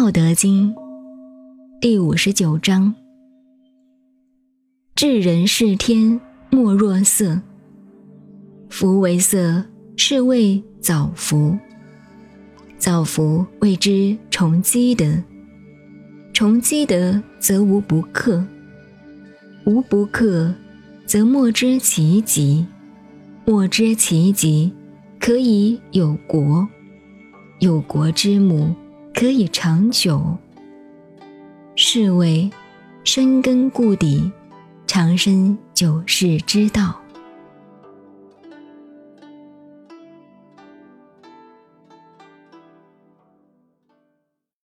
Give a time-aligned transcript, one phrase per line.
[0.00, 0.74] 道德经》
[1.78, 2.94] 第五十九章：
[4.94, 7.38] 治人是天，莫若色。
[8.70, 9.62] 福为色，
[9.98, 11.54] 是谓早福。
[12.78, 15.22] 早福谓之重积德。
[16.32, 18.42] 重积德，则无不克；
[19.66, 20.54] 无不克，
[21.04, 22.64] 则莫知其极。
[23.44, 24.72] 莫知其极，
[25.18, 26.66] 可以有国；
[27.58, 28.74] 有国之母。
[29.12, 30.38] 可以长久，
[31.76, 32.50] 是为
[33.04, 34.30] 深根固底，
[34.86, 37.00] 长生久世之道。